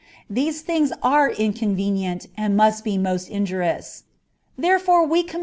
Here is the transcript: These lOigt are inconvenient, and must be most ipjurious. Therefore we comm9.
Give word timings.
These 0.27 0.63
lOigt 0.63 0.89
are 1.03 1.29
inconvenient, 1.29 2.25
and 2.35 2.57
must 2.57 2.83
be 2.83 2.97
most 2.97 3.29
ipjurious. 3.29 4.01
Therefore 4.57 5.05
we 5.05 5.21
comm9. 5.23 5.39